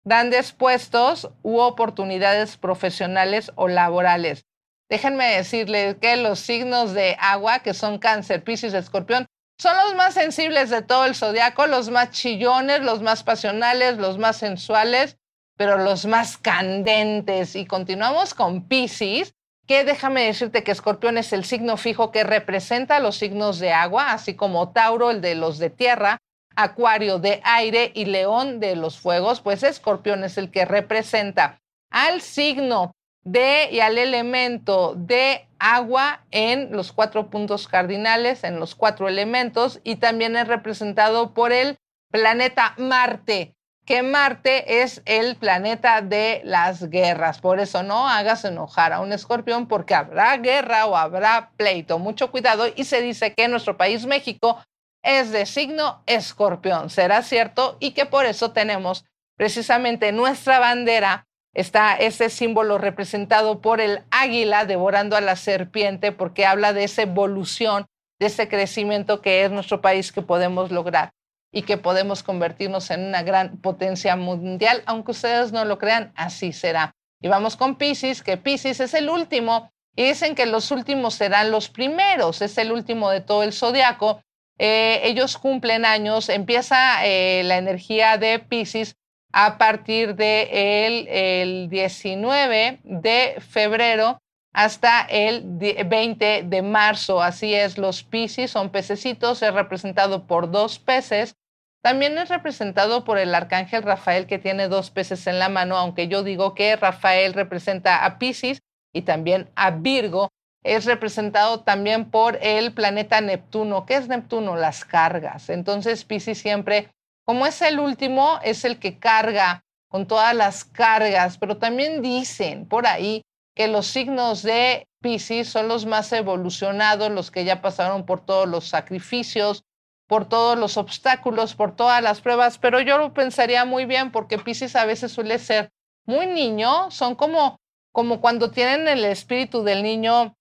grandes 0.04 0.52
puestos 0.52 1.30
u 1.42 1.58
oportunidades 1.58 2.56
profesionales 2.56 3.52
o 3.56 3.68
laborales. 3.68 4.47
Déjenme 4.88 5.26
decirles 5.37 5.97
que 6.00 6.16
los 6.16 6.38
signos 6.38 6.94
de 6.94 7.14
agua, 7.20 7.58
que 7.58 7.75
son 7.75 7.99
cáncer, 7.99 8.42
piscis, 8.42 8.73
escorpión, 8.73 9.26
son 9.58 9.76
los 9.76 9.94
más 9.96 10.14
sensibles 10.14 10.70
de 10.70 10.82
todo 10.82 11.04
el 11.04 11.16
zodiaco, 11.16 11.66
los 11.66 11.90
más 11.90 12.10
chillones, 12.10 12.82
los 12.82 13.02
más 13.02 13.24
pasionales, 13.24 13.98
los 13.98 14.16
más 14.16 14.36
sensuales, 14.36 15.18
pero 15.56 15.78
los 15.78 16.06
más 16.06 16.38
candentes. 16.38 17.56
Y 17.56 17.66
continuamos 17.66 18.34
con 18.34 18.68
piscis, 18.68 19.34
que 19.66 19.84
déjame 19.84 20.24
decirte 20.24 20.62
que 20.62 20.70
escorpión 20.70 21.18
es 21.18 21.32
el 21.32 21.44
signo 21.44 21.76
fijo 21.76 22.12
que 22.12 22.24
representa 22.24 23.00
los 23.00 23.16
signos 23.16 23.58
de 23.58 23.72
agua, 23.72 24.12
así 24.12 24.34
como 24.34 24.72
Tauro, 24.72 25.10
el 25.10 25.20
de 25.20 25.34
los 25.34 25.58
de 25.58 25.70
tierra, 25.70 26.18
Acuario 26.56 27.18
de 27.18 27.40
aire 27.44 27.92
y 27.94 28.06
León 28.06 28.60
de 28.60 28.74
los 28.76 28.98
fuegos, 28.98 29.40
pues 29.40 29.62
Escorpión 29.62 30.24
es 30.24 30.38
el 30.38 30.50
que 30.50 30.64
representa 30.64 31.60
al 31.90 32.20
signo 32.20 32.92
de 33.25 33.68
y 33.70 33.80
al 33.80 33.98
elemento 33.98 34.94
de 34.96 35.48
agua 35.58 36.25
en 36.30 36.72
los 36.72 36.92
cuatro 36.92 37.30
puntos 37.30 37.68
cardinales, 37.68 38.44
en 38.44 38.60
los 38.60 38.75
cuatro 38.75 39.08
elementos, 39.08 39.80
y 39.84 39.96
también 39.96 40.37
es 40.37 40.48
representado 40.48 41.34
por 41.34 41.52
el 41.52 41.76
planeta 42.10 42.75
Marte, 42.78 43.54
que 43.88 44.02
Marte 44.02 44.82
es 44.82 45.00
el 45.06 45.37
planeta 45.37 46.02
de 46.02 46.42
las 46.44 46.90
guerras. 46.90 47.40
Por 47.40 47.58
eso 47.58 47.82
no 47.82 48.06
hagas 48.06 48.44
enojar 48.44 48.92
a 48.92 49.00
un 49.00 49.14
escorpión 49.14 49.66
porque 49.66 49.94
habrá 49.94 50.37
guerra 50.37 50.84
o 50.84 50.94
habrá 50.94 51.52
pleito. 51.56 51.98
Mucho 51.98 52.30
cuidado. 52.30 52.66
Y 52.76 52.84
se 52.84 53.00
dice 53.00 53.32
que 53.32 53.48
nuestro 53.48 53.78
país, 53.78 54.04
México, 54.04 54.62
es 55.02 55.30
de 55.30 55.46
signo 55.46 56.02
escorpión. 56.04 56.90
¿Será 56.90 57.22
cierto? 57.22 57.78
Y 57.80 57.92
que 57.92 58.04
por 58.04 58.26
eso 58.26 58.52
tenemos 58.52 59.06
precisamente 59.38 60.12
nuestra 60.12 60.58
bandera, 60.58 61.26
está 61.58 61.96
ese 61.96 62.30
símbolo 62.30 62.78
representado 62.78 63.60
por 63.60 63.80
el 63.80 64.02
águila 64.12 64.64
devorando 64.64 65.16
a 65.16 65.20
la 65.20 65.34
serpiente, 65.34 66.12
porque 66.12 66.46
habla 66.46 66.72
de 66.72 66.84
esa 66.84 67.02
evolución, 67.02 67.86
de 68.20 68.26
ese 68.26 68.48
crecimiento 68.48 69.20
que 69.20 69.44
es 69.44 69.50
nuestro 69.50 69.80
país 69.80 70.12
que 70.12 70.22
podemos 70.22 70.70
lograr 70.70 71.10
y 71.52 71.62
que 71.62 71.76
podemos 71.76 72.22
convertirnos 72.22 72.92
en 72.92 73.06
una 73.06 73.24
gran 73.24 73.56
potencia 73.56 74.14
mundial, 74.14 74.84
aunque 74.86 75.10
ustedes 75.10 75.50
no 75.50 75.64
lo 75.64 75.78
crean, 75.78 76.12
así 76.14 76.52
será. 76.52 76.92
Y 77.20 77.26
vamos 77.26 77.56
con 77.56 77.74
Pisces, 77.74 78.22
que 78.22 78.36
Pisces 78.36 78.78
es 78.78 78.94
el 78.94 79.10
último, 79.10 79.72
y 79.96 80.04
dicen 80.04 80.36
que 80.36 80.46
los 80.46 80.70
últimos 80.70 81.14
serán 81.14 81.50
los 81.50 81.68
primeros, 81.68 82.40
es 82.40 82.56
el 82.58 82.70
último 82.70 83.10
de 83.10 83.20
todo 83.20 83.42
el 83.42 83.52
zodiaco, 83.52 84.22
eh, 84.58 85.00
ellos 85.02 85.38
cumplen 85.38 85.84
años, 85.84 86.28
empieza 86.28 87.04
eh, 87.04 87.42
la 87.44 87.56
energía 87.56 88.16
de 88.16 88.38
Pisces 88.38 88.94
a 89.32 89.58
partir 89.58 90.14
del 90.14 90.16
de 90.16 91.42
el 91.42 91.68
19 91.68 92.80
de 92.82 93.37
febrero 93.40 94.18
hasta 94.52 95.02
el 95.02 95.42
20 95.44 96.44
de 96.44 96.62
marzo. 96.62 97.23
Así 97.23 97.54
es, 97.54 97.78
los 97.78 98.02
Pisces 98.02 98.50
son 98.50 98.70
pececitos, 98.70 99.42
es 99.42 99.54
representado 99.54 100.26
por 100.26 100.50
dos 100.50 100.78
peces. 100.78 101.35
También 101.82 102.18
es 102.18 102.28
representado 102.28 103.04
por 103.04 103.18
el 103.18 103.35
arcángel 103.35 103.82
Rafael 103.82 104.26
que 104.26 104.38
tiene 104.38 104.68
dos 104.68 104.90
peces 104.90 105.26
en 105.26 105.38
la 105.38 105.49
mano, 105.49 105.76
aunque 105.76 106.08
yo 106.08 106.23
digo 106.23 106.54
que 106.54 106.75
Rafael 106.75 107.35
representa 107.35 108.04
a 108.04 108.18
Pisces 108.18 108.61
y 108.92 109.02
también 109.02 109.49
a 109.54 109.70
Virgo, 109.70 110.30
es 110.64 110.87
representado 110.87 111.61
también 111.61 112.11
por 112.11 112.38
el 112.42 112.73
planeta 112.73 113.20
Neptuno. 113.20 113.87
¿Qué 113.87 113.94
es 113.94 114.08
Neptuno? 114.08 114.56
Las 114.56 114.85
cargas. 114.85 115.50
Entonces 115.50 116.04
Pisces 116.04 116.38
siempre, 116.38 116.88
como 117.28 117.44
es 117.44 117.61
el 117.61 117.78
último, 117.78 118.40
es 118.42 118.64
el 118.64 118.78
que 118.78 118.99
carga 118.99 119.62
con 119.90 120.06
todas 120.06 120.35
las 120.35 120.64
cargas, 120.64 121.37
pero 121.37 121.58
también 121.58 122.00
dicen 122.00 122.66
por 122.66 122.87
ahí 122.87 123.20
que 123.54 123.68
los 123.68 123.87
signos 123.87 124.42
de 124.42 124.87
Pisces 125.02 125.47
son 125.47 125.68
los 125.68 125.85
más 125.85 126.11
evolucionados, 126.14 127.11
los 127.11 127.30
que 127.30 127.44
ya 127.44 127.61
pasaron 127.61 128.06
por 128.06 128.25
todos 128.25 128.49
los 128.49 128.66
sacrificios, 128.66 129.62
por 130.06 130.26
todos 130.26 130.58
los 130.58 130.78
obstáculos, 130.78 131.54
por 131.54 131.76
todas 131.76 132.02
las 132.02 132.23
pruebas, 132.23 132.56
pero 132.56 132.80
yo 132.80 132.97
lo 132.97 133.12
pensaría 133.12 133.66
muy 133.66 133.85
bien 133.85 134.11
porque 134.11 134.38
Pisces 134.38 134.75
a 134.75 134.87
veces 134.87 135.12
suele 135.12 135.38
ser 135.38 135.68
muy 136.06 136.25
niño, 136.25 136.90
son 136.90 137.14
como 137.14 137.58
como 137.92 138.23
cuando 138.23 138.50
tienen 138.50 138.88
el 138.88 139.04
espíritu 139.04 139.64
del 139.64 139.82
niño 139.82 140.35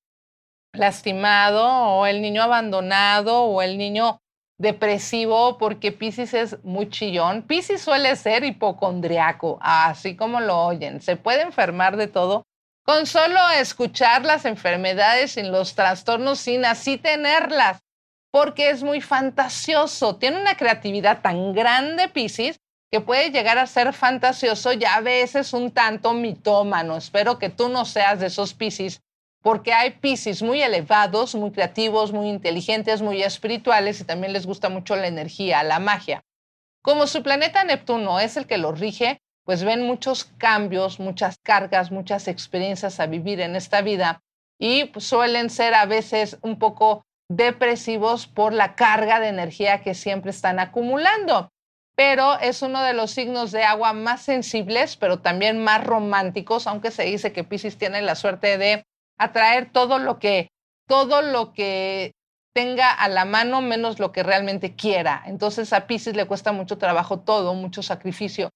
lastimado 0.71 1.67
o 1.67 2.05
el 2.05 2.21
niño 2.21 2.43
abandonado 2.43 3.43
o 3.43 3.61
el 3.61 3.77
niño 3.77 4.21
depresivo 4.57 5.57
porque 5.57 5.91
Pisces 5.91 6.33
es 6.33 6.63
muy 6.63 6.89
chillón. 6.89 7.43
Pisces 7.43 7.81
suele 7.81 8.15
ser 8.15 8.43
hipocondriaco, 8.43 9.59
así 9.61 10.15
como 10.15 10.39
lo 10.39 10.65
oyen. 10.65 11.01
Se 11.01 11.15
puede 11.15 11.41
enfermar 11.41 11.97
de 11.97 12.07
todo 12.07 12.43
con 12.83 13.05
solo 13.05 13.37
escuchar 13.59 14.23
las 14.23 14.45
enfermedades 14.45 15.35
y 15.35 15.43
los 15.43 15.75
trastornos 15.75 16.39
sin 16.39 16.63
así 16.63 16.97
tenerlas, 16.97 17.81
porque 18.31 18.69
es 18.69 18.81
muy 18.81 19.01
fantasioso. 19.01 20.15
Tiene 20.15 20.39
una 20.39 20.55
creatividad 20.55 21.21
tan 21.21 21.53
grande 21.53 22.07
Pisces 22.07 22.61
que 22.89 23.01
puede 23.01 23.31
llegar 23.31 23.57
a 23.57 23.67
ser 23.67 23.91
fantasioso 23.91 24.71
y 24.71 24.85
a 24.85 25.01
veces 25.01 25.51
un 25.51 25.71
tanto 25.71 26.13
mitómano. 26.13 26.95
Espero 26.95 27.37
que 27.37 27.49
tú 27.49 27.67
no 27.67 27.83
seas 27.83 28.21
de 28.21 28.27
esos 28.27 28.53
Pisces 28.53 29.01
porque 29.41 29.73
hay 29.73 29.91
Pisces 29.91 30.41
muy 30.41 30.61
elevados, 30.61 31.35
muy 31.35 31.51
creativos, 31.51 32.11
muy 32.11 32.29
inteligentes, 32.29 33.01
muy 33.01 33.21
espirituales 33.23 34.01
y 34.01 34.03
también 34.03 34.33
les 34.33 34.45
gusta 34.45 34.69
mucho 34.69 34.95
la 34.95 35.07
energía, 35.07 35.63
la 35.63 35.79
magia. 35.79 36.23
Como 36.81 37.07
su 37.07 37.23
planeta 37.23 37.63
Neptuno 37.63 38.19
es 38.19 38.37
el 38.37 38.47
que 38.47 38.57
los 38.57 38.79
rige, 38.79 39.19
pues 39.45 39.63
ven 39.63 39.85
muchos 39.85 40.25
cambios, 40.37 40.99
muchas 40.99 41.37
cargas, 41.41 41.91
muchas 41.91 42.27
experiencias 42.27 42.99
a 42.99 43.07
vivir 43.07 43.39
en 43.39 43.55
esta 43.55 43.81
vida 43.81 44.21
y 44.59 44.91
suelen 44.97 45.49
ser 45.49 45.73
a 45.73 45.85
veces 45.85 46.37
un 46.41 46.59
poco 46.59 47.05
depresivos 47.29 48.27
por 48.27 48.53
la 48.53 48.75
carga 48.75 49.19
de 49.19 49.27
energía 49.27 49.81
que 49.81 49.93
siempre 49.93 50.31
están 50.31 50.59
acumulando. 50.59 51.51
Pero 51.95 52.39
es 52.39 52.61
uno 52.61 52.83
de 52.83 52.93
los 52.93 53.11
signos 53.11 53.51
de 53.51 53.63
agua 53.63 53.93
más 53.93 54.21
sensibles, 54.21 54.97
pero 54.97 55.19
también 55.19 55.63
más 55.63 55.83
románticos, 55.83 56.67
aunque 56.67 56.91
se 56.91 57.03
dice 57.03 57.33
que 57.33 57.43
Pisces 57.43 57.77
tiene 57.77 58.01
la 58.01 58.15
suerte 58.15 58.57
de 58.57 58.85
atraer 59.17 59.71
todo 59.71 59.99
lo 59.99 60.19
que, 60.19 60.49
todo 60.87 61.21
lo 61.21 61.53
que 61.53 62.13
tenga 62.53 62.91
a 62.91 63.07
la 63.07 63.25
mano 63.25 63.61
menos 63.61 63.99
lo 63.99 64.11
que 64.11 64.23
realmente 64.23 64.75
quiera. 64.75 65.23
Entonces 65.25 65.73
a 65.73 65.87
Pisces 65.87 66.15
le 66.15 66.25
cuesta 66.25 66.51
mucho 66.51 66.77
trabajo 66.77 67.19
todo, 67.19 67.53
mucho 67.53 67.83
sacrificio, 67.83 68.49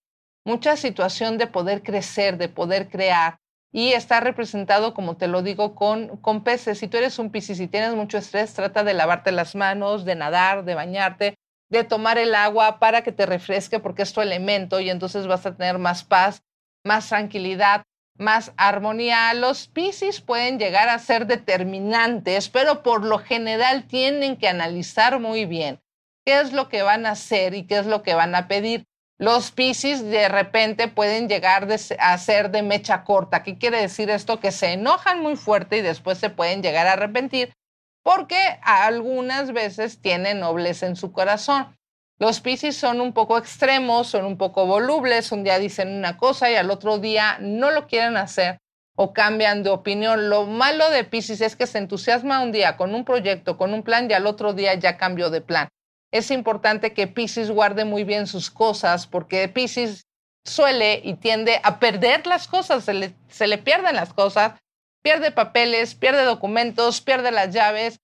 mucha 0.46 0.76
situación 0.76 1.38
de 1.38 1.48
poder 1.48 1.84
crecer, 1.84 2.38
de 2.38 2.50
poder 2.50 2.90
crear, 2.90 3.38
y 3.72 3.94
está 3.94 4.20
representado, 4.20 4.94
como 4.94 5.16
te 5.16 5.28
lo 5.28 5.42
digo, 5.42 5.76
con, 5.76 6.18
con 6.18 6.44
peces. 6.44 6.80
Si 6.80 6.88
tú 6.88 6.98
eres 6.98 7.20
un 7.20 7.32
piscis 7.32 7.60
y 7.60 7.68
tienes 7.68 7.96
mucho 7.96 8.18
estrés, 8.18 8.54
trata 8.54 8.84
de 8.84 8.94
lavarte 8.94 9.32
las 9.32 9.56
manos, 9.56 10.04
de 10.04 10.16
nadar, 10.16 10.66
de 10.66 10.76
bañarte, 10.76 11.36
de 11.70 11.86
tomar 11.86 12.18
el 12.18 12.36
agua 12.36 12.80
para 12.80 13.02
que 13.02 13.14
te 13.14 13.26
refresque 13.26 13.80
porque 13.80 14.02
es 14.02 14.12
tu 14.12 14.20
elemento 14.20 14.82
y 14.82 14.90
entonces 14.90 15.26
vas 15.26 15.46
a 15.46 15.56
tener 15.56 15.78
más 15.78 16.04
paz, 16.04 16.44
más 16.84 17.08
tranquilidad, 17.08 17.84
más 18.22 18.54
armonía. 18.56 19.34
Los 19.34 19.68
piscis 19.68 20.22
pueden 20.22 20.60
llegar 20.60 20.88
a 20.88 21.00
ser 21.00 21.28
determinantes, 21.28 22.48
pero 22.50 22.84
por 22.84 23.04
lo 23.04 23.20
general 23.20 23.88
tienen 23.88 24.38
que 24.38 24.48
analizar 24.48 25.20
muy 25.20 25.46
bien 25.46 25.82
qué 26.26 26.40
es 26.40 26.54
lo 26.54 26.70
que 26.70 26.84
van 26.84 27.06
a 27.06 27.12
hacer 27.12 27.54
y 27.54 27.68
qué 27.68 27.80
es 27.80 27.86
lo 27.86 28.04
que 28.04 28.14
van 28.14 28.36
a 28.36 28.48
pedir. 28.48 28.86
Los 29.18 29.52
Piscis 29.52 30.04
de 30.04 30.30
repente 30.30 30.88
pueden 30.88 31.30
llegar 31.30 31.68
a 32.00 32.18
ser 32.18 32.50
de 32.50 32.64
mecha 32.64 33.04
corta. 33.04 33.44
¿Qué 33.44 33.60
quiere 33.60 33.80
decir 33.80 34.10
esto? 34.10 34.40
Que 34.40 34.52
se 34.52 34.74
enojan 34.74 35.22
muy 35.22 35.36
fuerte 35.36 35.78
y 35.78 35.82
después 35.82 36.18
se 36.18 36.32
pueden 36.32 36.64
llegar 36.64 36.88
a 36.88 36.94
arrepentir 36.94 37.54
porque 38.04 38.60
algunas 38.64 39.54
veces 39.54 40.02
tienen 40.02 40.40
nobleza 40.40 40.88
en 40.88 40.96
su 40.96 41.12
corazón. 41.12 41.78
Los 42.22 42.40
Piscis 42.40 42.78
son 42.78 43.02
un 43.02 43.12
poco 43.12 43.38
extremos, 43.38 44.08
son 44.08 44.26
un 44.26 44.38
poco 44.38 44.66
volubles, 44.66 45.34
un 45.34 45.44
día 45.44 45.60
dicen 45.60 45.90
una 45.90 46.16
cosa 46.16 46.50
y 46.50 46.56
al 46.56 46.72
otro 46.72 47.00
día 47.00 47.38
no 47.42 47.72
lo 47.72 47.88
quieren 47.88 48.16
hacer 48.16 48.60
o 48.96 49.12
cambian 49.12 49.64
de 49.64 49.72
opinión. 49.72 50.30
Lo 50.30 50.46
malo 50.46 50.90
de 50.90 51.04
Piscis 51.04 51.42
es 51.42 51.58
que 51.58 51.68
se 51.68 51.80
entusiasma 51.80 52.42
un 52.42 52.54
día 52.54 52.78
con 52.78 52.96
un 52.96 53.04
proyecto, 53.04 53.58
con 53.58 53.74
un 53.74 53.84
plan 53.84 54.10
y 54.10 54.14
al 54.14 54.28
otro 54.28 54.54
día 54.54 54.76
ya 54.76 54.96
cambió 54.96 55.30
de 55.30 55.42
plan 55.42 55.68
es 56.12 56.30
importante 56.30 56.94
que 56.94 57.08
Pisces 57.08 57.50
guarde 57.50 57.86
muy 57.86 58.04
bien 58.04 58.28
sus 58.28 58.52
cosas 58.52 59.08
porque 59.08 59.48
Pisces 59.48 60.08
suele 60.46 61.02
y 61.04 61.16
tiende 61.16 61.60
a 61.64 61.80
perder 61.80 62.28
las 62.28 62.48
cosas, 62.48 62.84
se 62.84 62.94
le, 62.94 63.14
se 63.30 63.48
le 63.48 63.58
pierden 63.58 63.96
las 63.96 64.14
cosas, 64.14 64.60
pierde 65.02 65.32
papeles, 65.32 65.96
pierde 65.96 66.24
documentos, 66.24 67.02
pierde 67.02 67.32
las 67.32 67.54
llaves, 67.54 68.00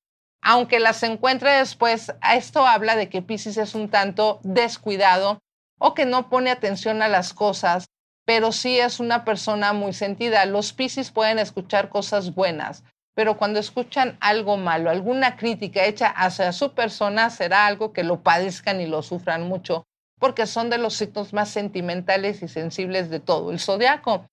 aunque 0.50 0.80
las 0.80 1.04
encuentre 1.04 1.52
después, 1.52 2.14
esto 2.34 2.66
habla 2.66 2.96
de 2.96 3.10
que 3.10 3.22
Pisces 3.22 3.58
es 3.58 3.76
un 3.76 3.90
tanto 3.90 4.40
descuidado 4.44 5.40
o 5.78 5.94
que 5.94 6.06
no 6.06 6.30
pone 6.30 6.52
atención 6.52 7.02
a 7.02 7.10
las 7.10 7.34
cosas, 7.34 7.88
pero 8.26 8.54
sí 8.54 8.80
es 8.80 9.02
una 9.02 9.26
persona 9.26 9.74
muy 9.74 9.92
sentida. 9.92 10.46
Los 10.46 10.72
Pisces 10.72 11.12
pueden 11.12 11.38
escuchar 11.38 11.90
cosas 11.90 12.34
buenas, 12.34 12.86
pero 13.14 13.38
cuando 13.38 13.60
escuchan 13.60 14.18
algo 14.22 14.56
malo, 14.56 14.90
alguna 14.90 15.36
crítica 15.36 15.84
hecha 15.84 16.08
hacia 16.08 16.54
su 16.54 16.74
persona, 16.74 17.30
será 17.30 17.66
algo 17.66 17.92
que 17.92 18.06
lo 18.06 18.24
padezcan 18.24 18.80
y 18.80 18.88
lo 18.88 19.04
sufran 19.04 19.50
mucho, 19.50 19.84
porque 20.18 20.48
son 20.48 20.70
de 20.70 20.78
los 20.78 20.94
signos 20.94 21.34
más 21.34 21.50
sentimentales 21.50 22.42
y 22.42 22.48
sensibles 22.48 23.10
de 23.10 23.20
todo 23.20 23.52
el 23.52 23.60
zodiaco. 23.60 24.26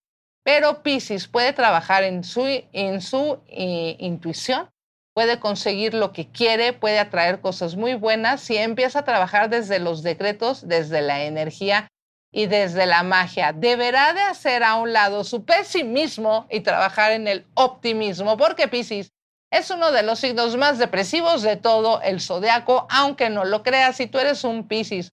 Pero 0.45 0.85
Pisces 0.85 1.27
puede 1.27 1.53
trabajar 1.53 2.05
en 2.05 2.23
su, 2.23 2.45
en 2.73 3.01
su 3.01 3.41
eh, 3.49 3.97
intuición, 3.99 4.69
puede 5.15 5.39
conseguir 5.39 5.95
lo 5.95 6.13
que 6.13 6.29
quiere, 6.29 6.73
puede 6.73 6.99
atraer 6.99 7.41
cosas 7.41 7.77
muy 7.77 7.95
buenas 7.95 8.41
si 8.41 8.57
empieza 8.57 9.01
a 9.01 9.05
trabajar 9.05 9.49
desde 9.49 9.79
los 9.79 10.03
decretos, 10.03 10.67
desde 10.67 11.01
la 11.01 11.23
energía 11.25 11.89
y 12.33 12.47
desde 12.47 12.85
la 12.87 13.05
magia. 13.05 13.53
Deberá 13.53 14.13
de 14.13 14.21
hacer 14.21 14.65
a 14.65 14.75
un 14.75 14.93
lado 14.93 15.23
su 15.23 15.45
pesimismo 15.45 16.47
y 16.51 16.61
trabajar 16.61 17.13
en 17.13 17.29
el 17.29 17.47
optimismo, 17.55 18.37
porque 18.37 18.67
Piscis 18.67 19.11
es 19.53 19.71
uno 19.71 19.93
de 19.93 20.03
los 20.03 20.19
signos 20.19 20.57
más 20.57 20.79
depresivos 20.79 21.43
de 21.43 21.57
todo 21.57 22.03
el 22.03 22.21
zodiaco, 22.21 22.89
aunque 22.91 23.31
no 23.31 23.45
lo 23.45 23.63
creas, 23.63 23.97
si 23.97 24.09
tú 24.09 24.19
eres 24.19 24.43
un 24.43 24.67
Piscis 24.67 25.11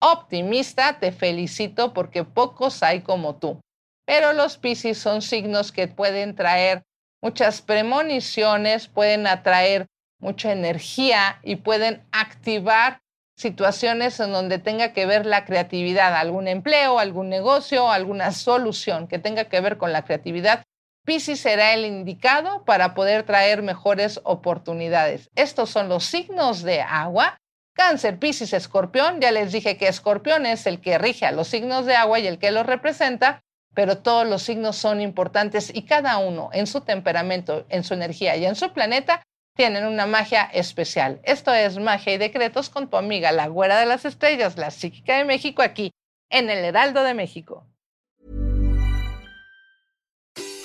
optimista, 0.00 0.98
te 0.98 1.12
felicito 1.12 1.92
porque 1.92 2.24
pocos 2.24 2.82
hay 2.82 3.02
como 3.02 3.36
tú. 3.36 3.60
Pero 4.06 4.32
los 4.32 4.56
Piscis 4.56 4.96
son 4.96 5.20
signos 5.20 5.72
que 5.72 5.88
pueden 5.88 6.34
traer 6.34 6.82
muchas 7.22 7.62
premoniciones, 7.62 8.88
pueden 8.88 9.26
atraer 9.26 9.86
mucha 10.18 10.52
energía 10.52 11.38
y 11.42 11.56
pueden 11.56 12.04
activar 12.12 13.00
situaciones 13.36 14.20
en 14.20 14.32
donde 14.32 14.58
tenga 14.58 14.92
que 14.92 15.06
ver 15.06 15.24
la 15.24 15.44
creatividad, 15.44 16.14
algún 16.14 16.48
empleo, 16.48 16.98
algún 16.98 17.28
negocio, 17.28 17.90
alguna 17.90 18.32
solución 18.32 19.08
que 19.08 19.18
tenga 19.18 19.44
que 19.44 19.60
ver 19.60 19.78
con 19.78 19.92
la 19.92 20.04
creatividad, 20.04 20.64
Piscis 21.04 21.40
será 21.40 21.74
el 21.74 21.84
indicado 21.84 22.64
para 22.64 22.94
poder 22.94 23.24
traer 23.24 23.62
mejores 23.62 24.20
oportunidades. 24.22 25.30
Estos 25.34 25.70
son 25.70 25.88
los 25.88 26.04
signos 26.04 26.62
de 26.62 26.80
agua. 26.80 27.38
Cáncer, 27.74 28.18
Piscis, 28.20 28.52
Escorpión. 28.52 29.20
Ya 29.20 29.32
les 29.32 29.50
dije 29.50 29.76
que 29.76 29.88
Escorpión 29.88 30.46
es 30.46 30.66
el 30.66 30.80
que 30.80 30.98
rige 30.98 31.26
a 31.26 31.32
los 31.32 31.48
signos 31.48 31.86
de 31.86 31.96
agua 31.96 32.20
y 32.20 32.28
el 32.28 32.38
que 32.38 32.52
los 32.52 32.66
representa, 32.66 33.42
pero 33.74 33.98
todos 33.98 34.26
los 34.26 34.42
signos 34.42 34.76
son 34.76 35.00
importantes 35.00 35.70
y 35.74 35.82
cada 35.82 36.18
uno 36.18 36.50
en 36.52 36.66
su 36.66 36.82
temperamento, 36.82 37.66
en 37.68 37.84
su 37.84 37.94
energía 37.94 38.36
y 38.36 38.44
en 38.44 38.54
su 38.54 38.72
planeta 38.72 39.22
tienen 39.54 39.86
una 39.86 40.06
magia 40.06 40.44
especial. 40.44 41.20
Esto 41.24 41.52
es 41.52 41.78
Magia 41.78 42.14
y 42.14 42.18
Decretos 42.18 42.70
con 42.70 42.88
tu 42.88 42.96
amiga, 42.96 43.32
la 43.32 43.48
güera 43.48 43.78
de 43.78 43.86
las 43.86 44.04
estrellas, 44.04 44.56
la 44.56 44.70
psíquica 44.70 45.18
de 45.18 45.24
México, 45.24 45.62
aquí 45.62 45.90
en 46.30 46.48
el 46.48 46.64
Heraldo 46.64 47.02
de 47.02 47.14
México. 47.14 47.66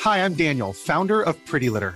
Hi, 0.05 0.19
I'm 0.19 0.35
Daniel, 0.35 0.73
founder 0.73 1.21
of 1.21 1.35
Pretty 1.45 1.69
Litter. 1.69 1.95